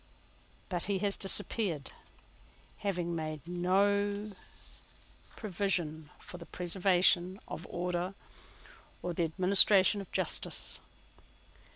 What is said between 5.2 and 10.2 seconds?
provision for the preservation of order or the administration of